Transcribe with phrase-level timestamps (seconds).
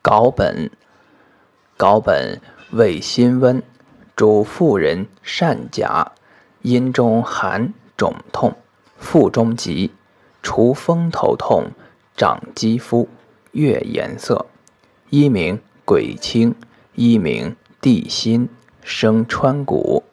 [0.00, 0.70] 稿本，
[1.76, 3.62] 稿本味辛温，
[4.14, 6.12] 主妇人善甲，
[6.62, 8.56] 阴中寒肿痛，
[8.96, 9.92] 腹中急，
[10.42, 11.72] 除风头痛，
[12.16, 13.08] 长肌肤，
[13.52, 14.46] 月颜色。
[15.10, 16.54] 一名鬼青，
[16.94, 18.48] 一名地心，
[18.82, 20.04] 生川谷。